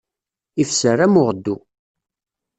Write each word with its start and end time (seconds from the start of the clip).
Ifser, 0.63 0.97
am 1.05 1.15
uɣeddu. 1.21 1.55